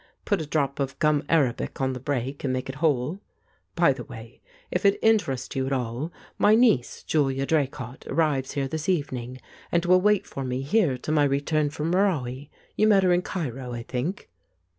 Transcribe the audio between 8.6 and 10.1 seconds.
this evening, and will